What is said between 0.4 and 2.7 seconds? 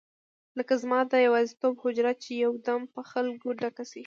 لکه زما د یوازیتوب حجره چې یو